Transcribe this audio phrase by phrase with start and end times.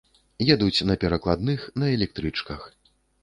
[0.53, 2.61] Едуць на перакладных, на электрычках.